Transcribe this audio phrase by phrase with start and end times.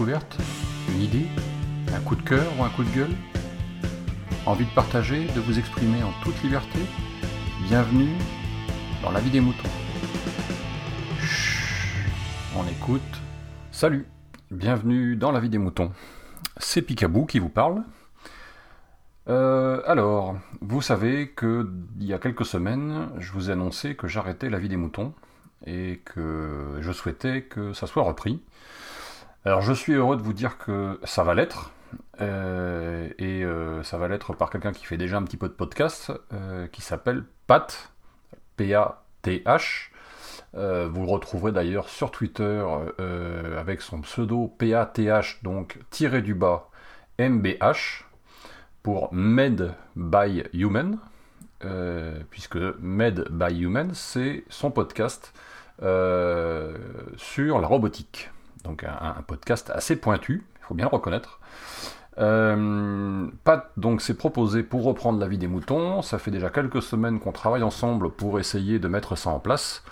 [0.00, 1.26] Une idée
[1.92, 3.16] Un coup de cœur ou un coup de gueule
[4.46, 6.78] Envie de partager, de vous exprimer en toute liberté
[7.64, 8.12] Bienvenue
[9.02, 9.68] dans la vie des moutons.
[12.56, 13.02] On écoute.
[13.72, 14.06] Salut,
[14.52, 15.90] bienvenue dans la vie des moutons.
[16.58, 17.82] C'est Picabou qui vous parle.
[19.28, 21.68] Euh, alors, vous savez que
[21.98, 25.12] il y a quelques semaines, je vous ai annoncé que j'arrêtais la vie des moutons
[25.66, 28.40] et que je souhaitais que ça soit repris.
[29.48, 31.72] Alors je suis heureux de vous dire que ça va l'être,
[32.20, 35.54] euh, et euh, ça va l'être par quelqu'un qui fait déjà un petit peu de
[35.54, 37.90] podcast, euh, qui s'appelle Pat,
[38.58, 39.88] P-A-T-H.
[40.52, 42.62] vous le retrouverez d'ailleurs sur Twitter
[43.56, 46.68] avec son pseudo P-A-T-H, donc tiré du bas
[47.16, 48.02] M-B-H,
[48.82, 50.98] pour Med by Human,
[52.28, 55.32] puisque Med by Human, c'est son podcast
[55.78, 58.28] sur la robotique
[58.64, 61.40] donc un, podcast assez pointu, il faut bien le reconnaître.
[62.18, 66.02] Euh, Pat donc s'est proposé pour reprendre la vie des moutons.
[66.02, 69.84] Ça fait déjà quelques semaines qu'on travaille ensemble pour essayer de mettre ça en place.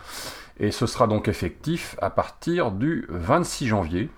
[0.59, 4.11] Et ce sera donc effectif à partir du 26 janvier,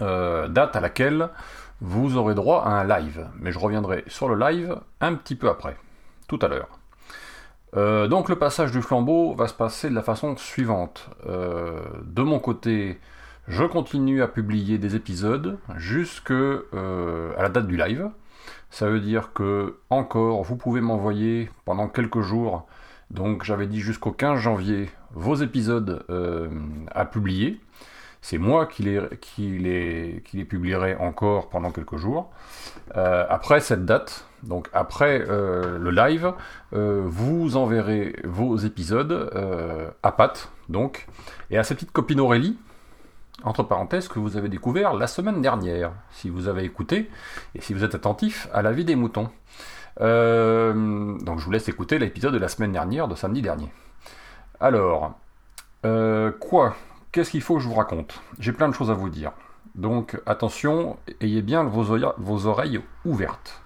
[0.00, 1.28] euh, date à laquelle
[1.80, 3.28] vous aurez droit à un live.
[3.38, 5.76] Mais je reviendrai sur le live un petit peu après,
[6.28, 6.68] tout à l'heure.
[7.76, 11.10] Euh, donc le passage du flambeau va se passer de la façon suivante.
[11.26, 12.98] de mon côté,
[13.46, 18.08] je continue à publier des épisodes jusque euh, à la date du live.
[18.70, 22.66] Ça veut dire que encore vous pouvez m'envoyer pendant quelques jours,
[23.10, 26.48] donc j'avais dit jusqu'au 15 janvier, vos épisodes euh,
[26.90, 27.60] à publier.
[28.22, 32.32] C'est moi qui les, publierai encore pendant quelques jours.
[32.96, 36.32] Euh, après cette date, donc après le live,
[36.72, 39.30] vous enverrez vos épisodes
[40.02, 41.06] à Pat, donc,
[41.50, 42.56] et à sa petite copine Aurélie,
[43.42, 47.10] entre parenthèses, que vous avez découvert la semaine dernière, si vous avez écouté
[47.54, 49.28] et si vous êtes attentif à la vie des moutons.
[50.00, 53.72] Euh, donc je vous laisse écouter l'épisode de la semaine dernière, de samedi dernier.
[54.60, 55.14] Alors,
[55.84, 56.74] euh, quoi?
[57.12, 58.20] Qu'est-ce qu'il faut que je vous raconte?
[58.38, 59.32] J'ai plein de choses à vous dire.
[59.74, 63.60] Donc attention, ayez bien vos, oreilles, ouvertes.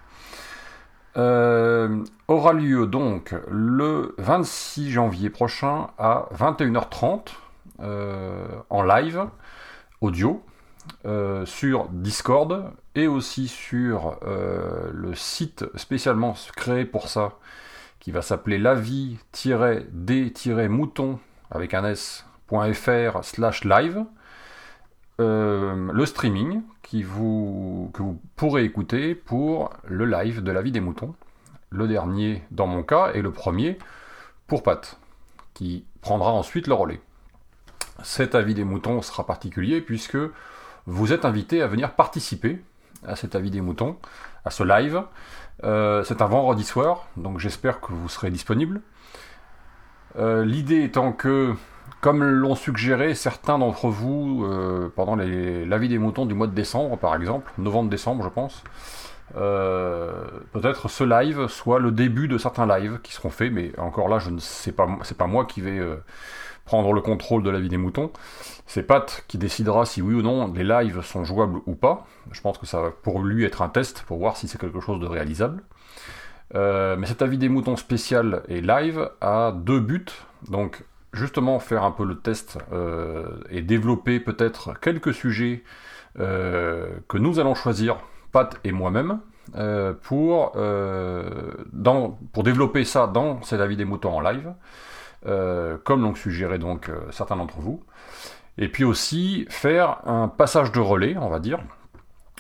[1.16, 7.28] Euh, aura lieu donc le 26 janvier prochain à 21h30
[8.70, 9.26] en live
[10.00, 10.42] audio
[11.04, 17.34] euh, sur Discord et aussi sur euh, le site spécialement créé pour ça
[18.00, 19.19] qui va s'appeler lavi-d-mouton
[21.50, 24.04] avec un s.fr slash live.
[25.20, 30.72] Euh, le streaming qui vous, que vous pourrez écouter pour le live de la vie
[30.72, 31.14] des moutons.
[31.70, 33.78] Le dernier dans mon cas et le premier
[34.47, 34.98] pour Pat
[35.54, 37.00] qui prendra ensuite le relais
[38.03, 40.19] cet avis des moutons sera particulier puisque
[40.86, 42.62] vous êtes invité à venir participer
[43.06, 43.97] à cet avis des moutons,
[44.44, 45.03] à ce live.
[45.64, 48.81] Euh, c'est un vendredi soir, donc j'espère que vous serez disponible.
[50.19, 51.54] Euh, l'idée étant que,
[52.00, 56.97] comme l'ont suggéré certains d'entre vous euh, pendant l'avis des moutons du mois de décembre,
[56.97, 58.64] par exemple, novembre-décembre, je pense,
[59.34, 64.19] peut-être ce live soit le début de certains lives qui seront faits, mais encore là,
[64.19, 65.81] je ne sais pas, c'est pas moi qui vais
[66.69, 68.12] prendre le contrôle de la vie des moutons.
[68.67, 72.06] C'est Pat qui décidera si oui ou non les lives sont jouables ou pas.
[72.31, 74.81] Je pense que ça va pour lui être un test pour voir si c'est quelque
[74.81, 75.62] chose de réalisable.
[76.55, 80.05] Euh, mais cet avis des moutons spécial et live a deux buts.
[80.50, 80.84] Donc
[81.15, 85.65] justement faire un peu le test euh, et développer peut-être quelques sujets
[86.21, 87.97] euh, que nous allons choisir,
[88.33, 89.21] Pat et moi-même,
[90.03, 94.53] pour, pour développer ça dans cet avis des moutons en live.
[95.27, 97.83] Euh, comme l'ont suggéré donc euh, certains d'entre vous.
[98.56, 101.59] Et puis aussi faire un passage de relais, on va dire,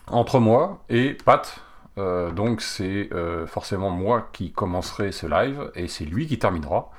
[0.06, 1.60] entre moi et Pat.
[1.98, 3.10] Euh, donc c'est
[3.46, 6.90] forcément moi qui commencerai ce live et c'est lui qui terminera.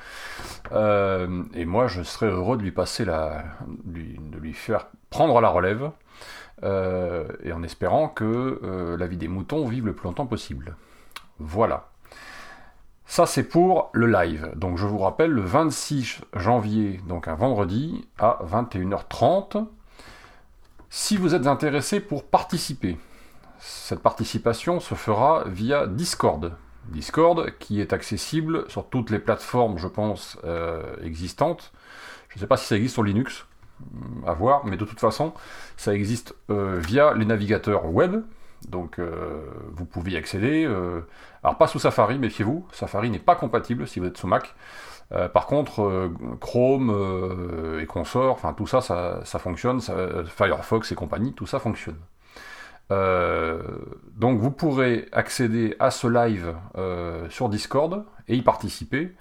[0.74, 3.44] et moi je serai heureux de lui passer la,
[3.86, 5.92] de lui faire prendre la relève.
[6.64, 10.76] Et en espérant que la vie des moutons vive le plus longtemps possible.
[11.40, 11.90] Voilà.
[13.10, 14.52] Ça, c'est pour le live.
[14.56, 19.66] Donc, je vous rappelle, le 26 janvier, donc un vendredi, à 21h30.
[20.92, 23.00] Si vous êtes intéressé pour participer,
[23.58, 26.54] cette participation se fera via Discord.
[26.90, 31.72] Discord qui est accessible sur toutes les plateformes, je pense, euh, existantes.
[32.30, 33.48] Je ne sais pas si ça existe sur Linux,
[34.26, 35.34] à voir, mais de toute façon,
[35.78, 38.24] ça existe euh, via les navigateurs web,
[38.68, 39.42] donc euh,
[39.72, 40.66] vous pouvez y accéder.
[40.66, 41.02] Euh,
[41.44, 42.66] alors pas sous Safari, méfiez-vous.
[42.72, 44.56] Safari n'est pas compatible si vous êtes sous Mac.
[45.34, 51.60] par contre, Chrome et consorts, enfin tout ça, ça, fonctionne, Firefox et compagnie, tout ça
[51.60, 51.98] fonctionne.
[52.90, 56.54] donc vous pourrez accéder à ce live
[57.30, 59.16] sur Discord et y participer.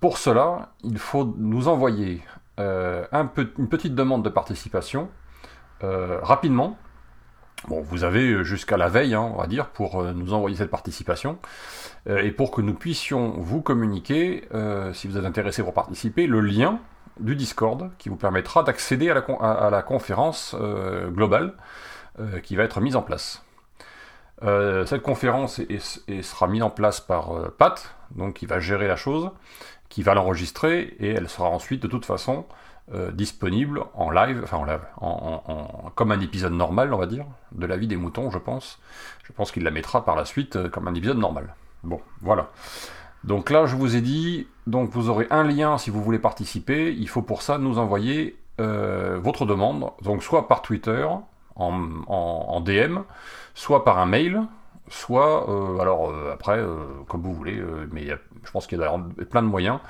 [0.00, 2.22] Pour cela, il faut nous envoyer
[2.58, 5.08] un une petite demande de participation
[5.80, 6.78] rapidement.
[7.68, 10.70] Bon, vous avez jusqu'à la veille, hein, on va dire, pour euh, nous envoyer cette
[10.70, 11.38] participation.
[12.08, 16.26] Euh, et pour que nous puissions vous communiquer, euh, si vous êtes intéressé pour participer,
[16.26, 16.78] le lien
[17.18, 20.54] du Discord qui vous permettra d'accéder à, la conférence
[21.08, 21.54] globale
[22.42, 23.42] qui va être mise en place.
[24.42, 25.62] cette conférence
[26.20, 29.30] sera mise en place par Pat, donc qui va gérer la chose,
[29.88, 32.46] qui va l'enregistrer et elle sera ensuite de toute façon
[32.94, 34.64] euh, disponible en live, enfin
[35.00, 38.78] en comme un épisode normal, on va dire, de la vie des moutons, je pense.
[39.24, 41.56] Je pense qu'il la mettra par la suite euh, comme un épisode normal.
[41.82, 42.50] Bon, voilà.
[43.24, 46.92] Donc là, je vous ai dit, donc vous aurez un lien si vous voulez participer.
[46.92, 51.08] Il faut pour ça nous envoyer euh, votre demande, donc soit par Twitter
[51.56, 52.98] en DM,
[53.54, 54.42] soit par un mail,
[54.88, 55.46] soit,
[55.80, 56.64] alors après,
[57.08, 57.62] comme vous voulez,
[57.92, 58.06] mais
[58.44, 58.98] je pense qu'il y a
[59.30, 59.80] plein de moyens.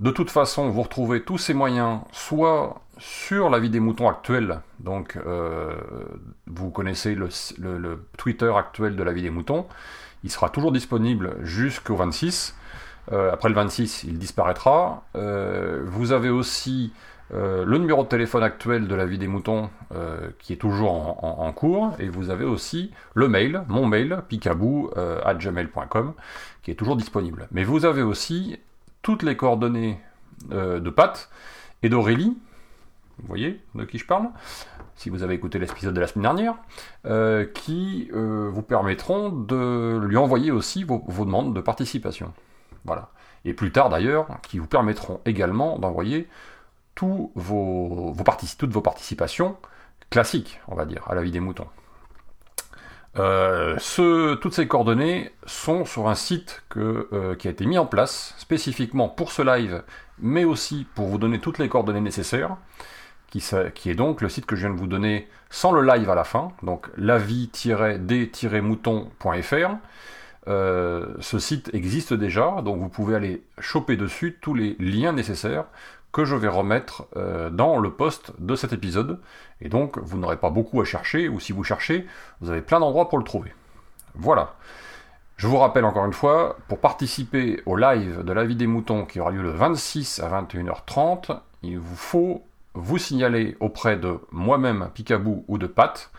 [0.00, 4.60] De toute façon, vous retrouvez tous ces moyens soit sur la vie des moutons actuelle,
[4.78, 5.74] donc euh,
[6.46, 9.66] vous connaissez le, Twitter actuel de la vie des moutons,
[10.22, 12.54] il sera toujours disponible jusqu'au 26.
[13.12, 15.04] Euh, après le 26, il disparaîtra.
[15.14, 16.92] Euh, vous avez aussi
[17.30, 19.70] le numéro de téléphone actuel de la vie des moutons
[20.38, 26.12] qui est toujours en, cours, et vous avez aussi le mail, mon mail, picabou gmail.com,
[26.62, 27.48] qui est toujours disponible.
[27.50, 28.58] Mais vous avez aussi
[29.02, 30.00] toutes les coordonnées
[30.50, 31.30] euh, de Pat
[31.82, 32.36] et d'Aurélie,
[33.18, 34.28] vous voyez de qui je parle,
[34.96, 36.54] si vous avez écouté l'épisode de la semaine dernière,
[37.06, 42.32] euh, qui euh, vous permettront de lui envoyer aussi vos, demandes de participation.
[42.84, 43.10] Voilà.
[43.44, 46.28] Et plus tard d'ailleurs, qui vous permettront également d'envoyer
[47.00, 48.14] vos, vos
[48.58, 49.56] toutes vos participations
[50.10, 51.68] classiques, on va dire, à la vie des moutons.
[53.16, 57.78] Euh, ce, toutes ces coordonnées sont sur un site que, euh, qui a été mis
[57.78, 59.84] en place spécifiquement pour ce live,
[60.18, 62.56] mais aussi pour vous donner toutes les coordonnées nécessaires,
[63.28, 63.40] qui,
[63.74, 66.14] qui est donc le site que je viens de vous donner sans le live à
[66.14, 69.70] la fin, donc lavi-d-mouton.fr.
[70.46, 75.66] Euh, ce site existe déjà, donc vous pouvez aller choper dessus tous les liens nécessaires
[76.14, 79.18] que je vais remettre euh, dans le post de cet épisode.
[79.60, 82.06] Et donc, vous n'aurez pas beaucoup à chercher, ou si vous cherchez,
[82.40, 83.52] vous avez plein d'endroits pour le trouver.
[84.14, 84.54] Voilà.
[85.36, 89.04] Je vous rappelle encore une fois, pour participer au live de la vie des moutons
[89.04, 92.44] qui aura lieu le 26 à 21h30, il vous faut
[92.74, 96.12] vous signaler auprès de moi-même, Picabou ou de Pat.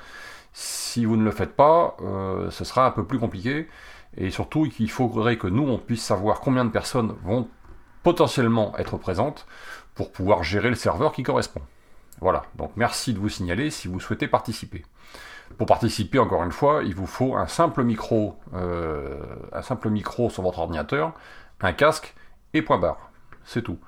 [0.52, 3.70] Si vous ne le faites pas, euh, ce sera un peu plus compliqué.
[4.18, 7.48] Et surtout, il faudrait que nous, on puisse savoir combien de personnes vont
[8.04, 9.48] potentiellement être présentes
[9.96, 11.62] pour pouvoir gérer le serveur qui correspond.
[12.22, 14.84] Voilà, donc merci de vous signaler si vous souhaitez participer.
[15.58, 19.20] Pour participer, encore une fois, il vous faut un simple micro, euh,
[20.30, 21.14] sur votre ordinateur,
[21.62, 22.14] un casque
[22.54, 23.10] et point barre.
[23.44, 23.80] C'est tout.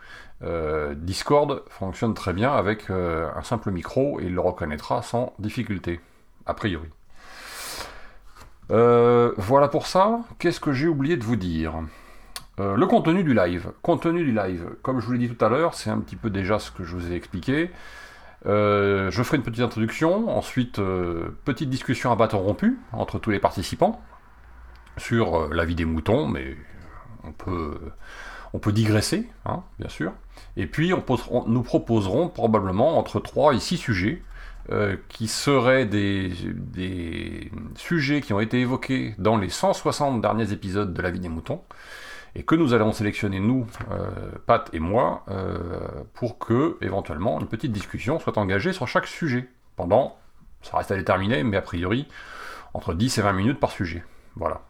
[0.43, 5.33] Euh, Discord fonctionne très bien avec euh, un simple micro et il le reconnaîtra sans
[5.39, 5.99] difficulté,
[6.45, 6.89] a priori.
[8.69, 10.19] voilà pour ça.
[10.39, 11.73] Qu'est-ce que j'ai oublié de vous dire?
[12.59, 13.71] Euh, le contenu du live.
[13.81, 14.69] Contenu du live.
[14.81, 16.83] Comme je vous l'ai dit tout à l'heure, c'est un petit peu déjà ce que
[16.83, 17.69] je vous ai expliqué.
[18.45, 23.29] Euh, je ferai une petite introduction, ensuite euh, petite discussion à bâton rompu entre tous
[23.29, 24.01] les participants
[24.97, 26.57] sur la vie des moutons, mais
[27.23, 27.77] on peut,
[28.53, 30.13] on peut digresser, hein, bien sûr.
[30.55, 30.91] Et puis
[31.47, 34.23] nous proposerons probablement entre 3 et 6 sujets
[35.07, 41.01] qui seraient des, des, sujets qui ont été évoqués dans les 160 derniers épisodes de
[41.01, 41.61] La vie des moutons,
[42.35, 44.09] et que nous allons sélectionner, nous, euh,
[44.45, 45.79] Pat et moi, euh,
[46.13, 50.17] pour que, éventuellement, une petite discussion soit engagée sur chaque sujet, pendant,
[50.61, 52.07] ça reste à déterminer, mais a priori,
[52.73, 54.03] entre 10 et 20 minutes par sujet.
[54.35, 54.61] Voilà.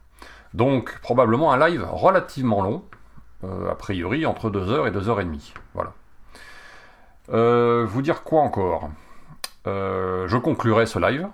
[0.54, 2.84] Donc, probablement un live relativement long,
[3.44, 5.54] euh, a priori, entre 2h et 2h30.
[5.74, 5.94] Voilà.
[7.86, 8.90] vous dire quoi encore?
[9.66, 11.28] Je conclurai ce live.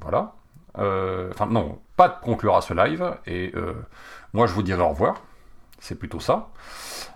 [0.00, 0.32] Voilà.
[0.74, 3.52] Enfin, non, Pat conclura ce live, et
[4.32, 5.22] moi je vous dirai au revoir
[5.80, 6.50] c'est plutôt ça.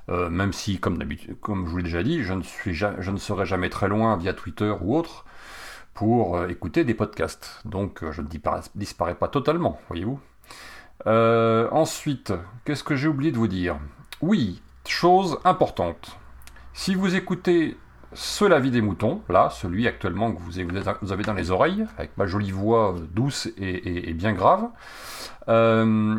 [0.08, 0.98] Euh, même si, comme
[1.40, 4.16] comme je vous l'ai déjà dit, je ne, suis je ne serai jamais très loin
[4.16, 5.24] via Twitter ou autre
[5.92, 7.60] pour euh, écouter des podcasts.
[7.64, 8.26] Donc euh, je ne
[8.74, 10.18] disparais pas totalement, voyez-vous.
[11.06, 12.32] ensuite,
[12.64, 13.78] qu'est-ce que j'ai oublié de vous dire?
[14.20, 16.18] Oui, chose importante.
[16.72, 17.76] Si vous écoutez
[18.14, 22.16] ce La vie des moutons, là, celui actuellement que vous avez dans les oreilles, avec
[22.16, 24.68] ma jolie voix douce et, bien grave,
[25.48, 26.16] euh,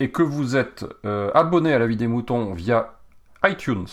[0.00, 2.94] et que vous êtes euh, abonné à La vie des moutons via
[3.44, 3.86] iTunes,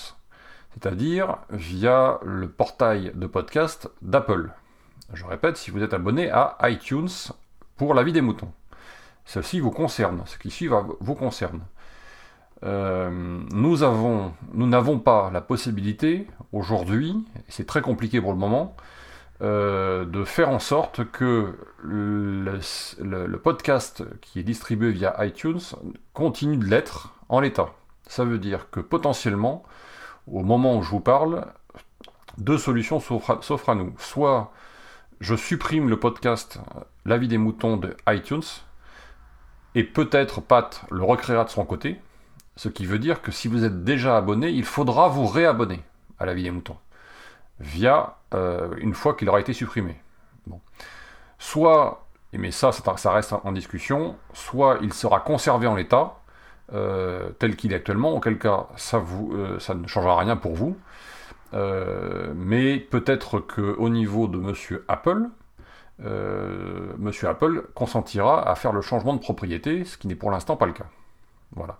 [0.74, 4.50] c'est-à-dire via le portail de podcast d'Apple.
[5.14, 7.10] Je répète, si vous êtes abonné à iTunes
[7.78, 8.52] pour la vie des moutons.
[9.26, 11.62] Ceci vous concerne, ce qui suit vous concerne.
[12.64, 13.10] Euh,
[13.54, 17.16] nous avons, nous n'avons pas la possibilité aujourd'hui,
[17.50, 18.76] c'est très compliqué pour le moment,
[19.42, 25.60] euh, de faire en sorte que le, podcast qui est distribué via iTunes
[26.14, 27.74] continue de l'être en l'état.
[28.08, 29.64] Ça veut dire que potentiellement,
[30.28, 31.48] au moment où je vous parle,
[32.38, 33.94] deux solutions s'offrent à nous.
[33.98, 34.54] Soit
[35.20, 36.60] je supprime le podcast
[37.06, 38.44] La vie des moutons de iTunes,
[39.76, 42.00] et peut-être Pat le recréera de son côté,
[42.56, 45.82] ce qui veut dire que si vous êtes déjà abonné, il faudra vous réabonner
[46.20, 46.78] à La vie des moutons,
[47.60, 50.00] via euh, une fois qu'il aura été supprimé.
[51.40, 56.20] Soit, mais ça, ça reste en discussion, soit il sera conservé en l'état,
[56.74, 60.78] euh, tel qu'il est actuellement, auquel cas ça, euh, ne changera rien pour vous.
[61.54, 65.28] mais peut-être qu'au niveau de Monsieur Apple,
[66.00, 70.66] Monsieur Apple consentira à faire le changement de propriété, ce qui n'est pour l'instant pas
[70.66, 70.88] le cas.
[71.56, 71.80] Voilà.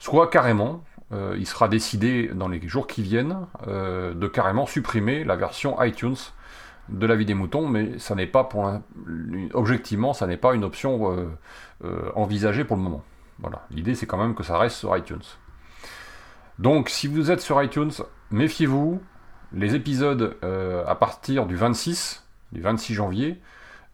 [0.00, 3.36] Soit carrément, il sera décidé dans les jours qui viennent
[3.68, 6.16] de carrément supprimer la version iTunes
[6.90, 8.70] de la vie des moutons, mais ça n'est pas pour
[9.54, 11.28] objectivement, ça n'est pas une option euh,
[11.84, 13.04] euh, envisagée pour le moment.
[13.38, 13.64] Voilà.
[13.70, 15.22] L'idée c'est quand même que ça reste sur iTunes.
[16.58, 17.92] Donc si vous êtes sur iTunes,
[18.30, 19.00] méfiez-vous.
[19.52, 23.40] Les épisodes euh, à partir du 26, du 26 janvier,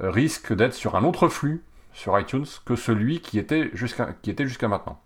[0.01, 5.01] risquent d'être sur un autre flux sur iTunes que celui qui était jusqu'à maintenant.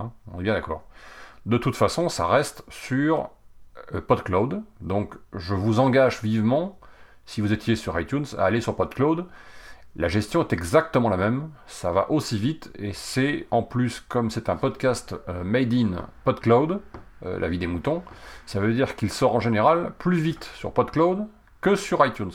[0.00, 0.82] Hein, on est bien d'accord.
[1.46, 3.30] De toute façon, ça reste sur
[4.06, 4.62] PodCloud.
[4.80, 6.78] Donc je vous engage vivement
[7.26, 9.26] si vous étiez sur iTunes, à aller sur PodCloud.
[9.96, 14.30] La gestion est exactement la même, ça va aussi vite, et c'est en plus, comme
[14.30, 16.80] c'est un podcast euh, made in PodCloud,
[17.24, 18.02] euh, la vie des moutons,
[18.46, 21.26] ça veut dire qu'il sort en général plus vite sur PodCloud
[21.60, 22.32] que sur iTunes.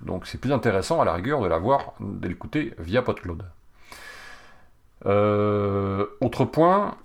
[0.00, 3.44] Donc c'est plus intéressant à la rigueur de l'avoir, de l'écouter via PodCloud.
[5.04, 6.96] Euh, autre point,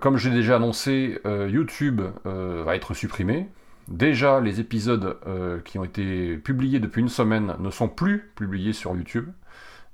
[0.00, 3.48] comme j'ai déjà annoncé, YouTube va être supprimé.
[3.88, 8.72] Déjà, les épisodes euh, qui ont été publiés depuis une semaine ne sont plus publiés
[8.72, 9.30] sur YouTube.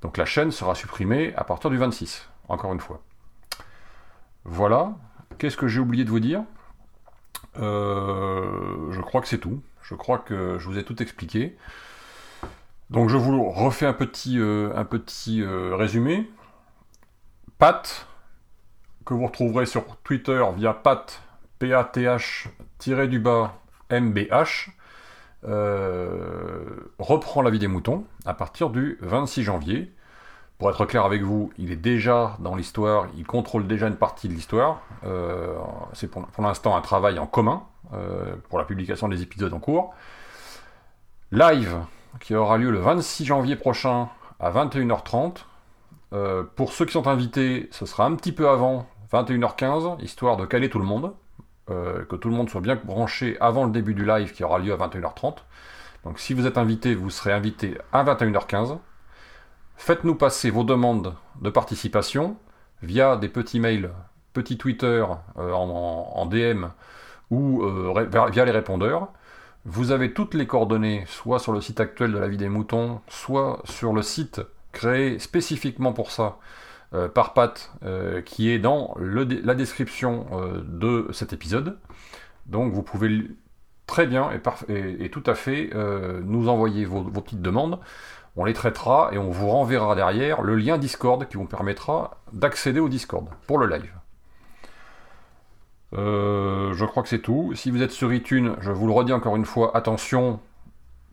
[0.00, 3.02] Donc la chaîne sera supprimée à partir du 26, encore une fois.
[4.44, 4.94] Voilà.
[5.38, 6.42] Qu'est-ce que j'ai oublié de vous dire?
[7.58, 9.62] Euh, Je crois que c'est tout.
[9.82, 11.56] Je crois que je vous ai tout expliqué.
[12.88, 16.30] Donc je vous refais un petit, euh, un petit résumé.
[17.62, 18.09] Pat,
[19.04, 21.23] que vous retrouverez sur Twitter via pat,
[21.61, 23.54] P-A-T-H-du-bas
[23.88, 24.71] MBH
[25.45, 26.64] euh,
[26.99, 29.92] reprend la vie des moutons à partir du 26 janvier.
[30.59, 34.26] Pour être clair avec vous, il est déjà dans l'histoire, il contrôle déjà une partie
[34.26, 34.81] de l'histoire.
[35.07, 35.54] Euh,
[35.92, 39.95] c'est pour, l'instant un travail en commun euh, pour la publication des épisodes en cours.
[41.31, 41.78] Live
[42.19, 44.09] qui aura lieu le 26 janvier prochain
[44.40, 45.45] à 21h30.
[46.57, 50.69] Pour ceux qui sont invités, ce sera un petit peu avant, 21h15, histoire de caler
[50.69, 51.12] tout le monde.
[51.71, 54.59] Euh, que tout le monde soit bien branché avant le début du live qui aura
[54.59, 55.37] lieu à 21h30.
[56.04, 58.78] Donc si vous êtes invité, vous serez invité à 21h15.
[59.76, 62.37] Faites-nous passer vos demandes de participation
[62.83, 63.90] via des petits mails,
[64.33, 65.04] petits Twitter
[65.38, 66.66] euh, en, DM
[67.31, 69.09] ou euh, via les répondeurs.
[69.64, 73.00] Vous avez toutes les coordonnées, soit sur le site actuel de la vie des moutons,
[73.07, 74.40] soit sur le site
[74.73, 76.38] créé spécifiquement pour ça,
[76.95, 81.79] euh, par Pat euh, qui est dans la description euh, de cet épisode.
[82.45, 83.31] Donc vous pouvez
[83.87, 84.29] très bien
[84.69, 85.71] et, tout à fait
[86.25, 87.79] nous envoyer vos, petites demandes.
[88.37, 92.81] On les traitera et on vous renverra derrière le lien Discord qui vous permettra d'accéder
[92.81, 93.93] au Discord pour le live.
[95.93, 97.52] je crois que c'est tout.
[97.55, 100.41] Si vous êtes sur iTunes, je vous le redis encore une fois, attention,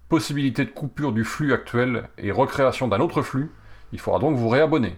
[0.09, 3.51] possibilité de coupure du flux actuel et recréation d'un autre flux.
[3.93, 4.97] Il faudra donc vous réabonner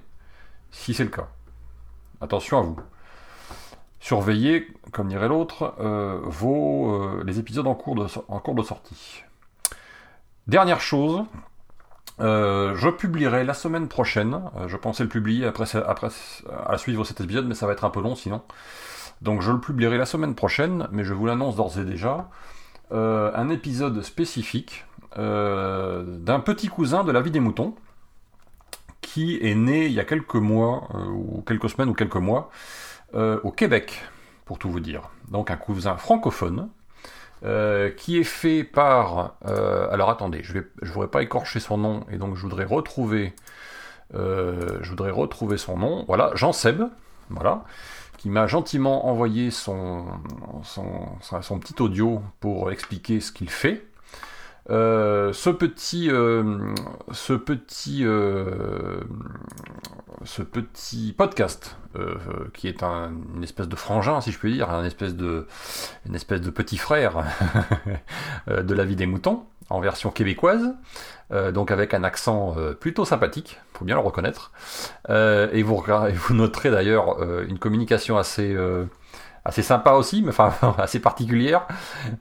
[0.72, 1.28] si c'est le cas.
[2.22, 2.80] Attention à vous.
[4.00, 8.64] Surveillez, comme dirait l'autre, euh, vos, euh, les épisodes en cours, de, en cours de
[8.64, 9.24] sortie.
[10.48, 11.24] Dernière chose,
[12.20, 16.08] euh, je publierai la semaine prochaine, je pensais le publier après, après
[16.66, 18.42] à suivre cet épisode, mais ça va être un peu long sinon.
[19.22, 22.30] Donc je le publierai la semaine prochaine, mais je vous l'annonce d'ores et déjà,
[22.92, 27.76] un épisode spécifique d'un petit cousin de la vie des moutons,
[29.02, 32.50] qui est né il y a quelques mois, euh, ou quelques semaines ou quelques mois,
[33.14, 34.04] euh, au Québec,
[34.46, 35.10] pour tout vous dire.
[35.28, 36.70] Donc un cousin francophone,
[37.44, 39.34] euh, qui est fait par...
[39.44, 43.34] alors attendez, je ne voudrais pas écorcher son nom, et donc je voudrais retrouver...
[44.14, 46.06] je voudrais retrouver son nom.
[46.08, 46.84] Voilà, Jean Seb,
[47.30, 47.64] voilà,
[48.18, 50.06] qui m'a gentiment envoyé son,
[51.60, 53.84] petit audio pour expliquer ce qu'il fait.
[54.70, 56.74] Euh, ce petit, euh,
[57.12, 59.02] ce petit, euh,
[60.24, 61.78] ce petit podcast
[62.54, 65.46] qui est un, une espèce de frangin, si je puis dire, une espèce de,
[66.08, 67.26] une espèce de petit frère
[68.48, 70.74] de la vie des moutons en version québécoise,
[71.54, 74.54] donc avec un accent plutôt sympathique, faut bien le reconnaître.
[75.10, 78.56] et vous noterez d'ailleurs une communication assez
[79.46, 81.68] assez sympa aussi, mais enfin assez particulière.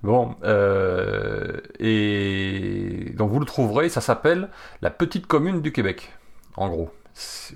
[0.03, 4.49] Bon, euh, et donc vous le trouverez, ça s'appelle
[4.83, 6.13] La Petite Commune du Québec,
[6.57, 6.91] en gros.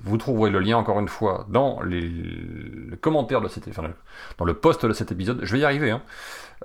[0.03, 2.11] Vous trouverez le lien encore une fois dans les,
[3.01, 3.85] commentaires de cet enfin,
[4.37, 5.41] dans le post de cet épisode.
[5.43, 5.91] Je vais y arriver.
[5.91, 6.03] Hein.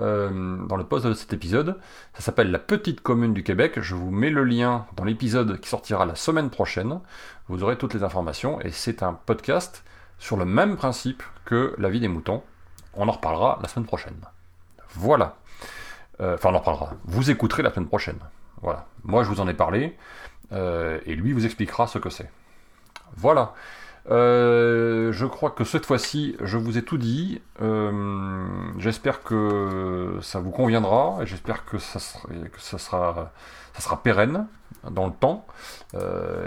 [0.01, 1.77] Euh, dans le post de cet épisode,
[2.13, 3.79] ça s'appelle La Petite Commune du Québec.
[3.79, 6.99] Je vous mets le lien dans l'épisode qui sortira la semaine prochaine.
[7.47, 9.83] Vous aurez toutes les informations et c'est un podcast
[10.17, 12.43] sur le même principe que La vie des moutons
[12.95, 14.19] on en reparlera la semaine prochaine.
[14.95, 15.35] Voilà.
[16.21, 16.91] Euh, enfin, on en reparlera.
[17.05, 18.19] Vous écouterez la semaine prochaine.
[18.61, 18.85] Voilà.
[19.03, 19.97] Moi, je vous en ai parlé.
[20.51, 22.29] Euh, et lui vous expliquera ce que c'est.
[23.15, 23.53] Voilà.
[24.09, 27.41] Euh, je crois que cette fois-ci, je vous ai tout dit.
[28.77, 33.31] j'espère que ça vous conviendra et j'espère que ça sera,
[34.03, 34.47] pérenne
[34.89, 35.45] dans le temps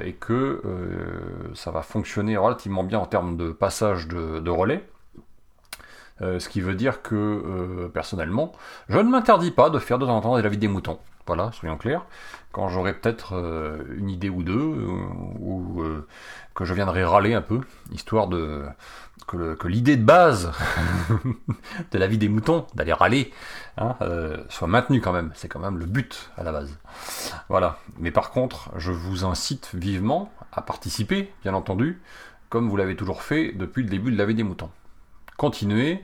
[0.05, 0.61] et que
[1.55, 4.85] ça va fonctionner relativement bien en termes de passage de relais.
[6.23, 8.53] Euh, ce qui veut dire que, euh, personnellement,
[8.89, 10.99] je ne m'interdis pas de faire de temps en temps la vie des moutons.
[11.27, 12.05] Voilà, soyons clairs.
[12.53, 15.83] Quand j'aurai peut-être euh, une idée ou deux, ou
[16.55, 17.61] que je viendrai râler un peu,
[17.93, 18.65] histoire de
[19.29, 20.51] que l'idée de base
[21.93, 23.33] de la vie des moutons, d'aller râler,
[23.79, 23.95] hein,
[24.49, 25.31] soit maintenue quand même.
[25.35, 26.77] C'est quand même le but à la base.
[27.49, 27.79] Voilà.
[27.99, 32.03] Mais par contre, je vous incite vivement à participer, bien entendu,
[32.51, 34.71] comme vous l'avez toujours fait depuis le début de la vie des moutons
[35.43, 36.01] continuez,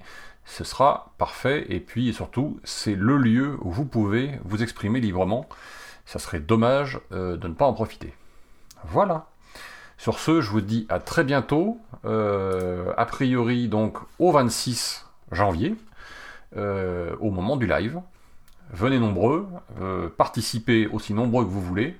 [0.46, 1.64] ce sera parfait.
[1.68, 5.48] Et puis surtout, c'est le lieu où vous pouvez vous exprimer librement.
[6.06, 8.12] Ça serait dommage euh, de ne pas en profiter.
[8.82, 9.26] Voilà.
[9.96, 11.78] Sur ce, je vous dis à très bientôt.
[12.04, 15.76] Euh, a priori, donc au 26 janvier,
[16.56, 18.00] euh, au moment du live.
[18.72, 19.48] Venez nombreux,
[20.18, 21.96] participez aussi nombreux que vous voulez.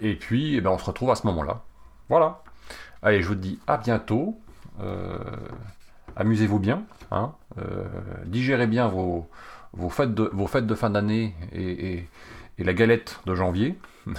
[0.00, 1.60] et puis, eh ben, on se retrouve à ce moment-là.
[2.08, 2.42] Voilà.
[3.02, 4.40] Allez, je vous dis à bientôt.
[4.80, 5.18] Euh,
[6.16, 7.84] amusez-vous bien, hein, euh,
[8.26, 9.28] digérez bien vos,
[9.90, 12.06] fêtes, de, fin d'année et,
[12.58, 13.78] la galette de janvier,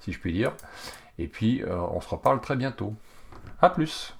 [0.00, 0.52] si je puis dire.
[1.18, 2.94] Et puis, euh, on se reparle très bientôt.
[3.60, 4.14] A plus